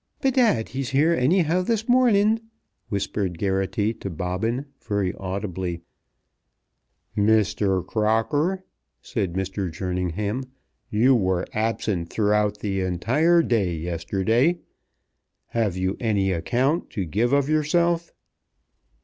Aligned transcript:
"Bedad, 0.19 0.69
he's 0.69 0.89
here 0.89 1.13
anyhow 1.13 1.61
this 1.61 1.87
morning," 1.87 2.41
whispered 2.89 3.37
Geraghty 3.37 3.93
to 3.93 4.09
Bobbin, 4.09 4.65
very 4.83 5.13
audibly. 5.13 5.83
"Mr. 7.15 7.85
Crocker," 7.85 8.63
said 9.03 9.33
Mr. 9.33 9.71
Jerningham, 9.71 10.45
"you 10.89 11.13
were 11.13 11.45
absent 11.53 12.09
throughout 12.09 12.61
the 12.61 12.79
entire 12.81 13.43
day 13.43 13.75
yesterday. 13.75 14.57
Have 15.49 15.77
you 15.77 15.97
any 15.99 16.31
account 16.31 16.89
to 16.89 17.05
give 17.05 17.31
of 17.31 17.47
yourself?" 17.47 18.11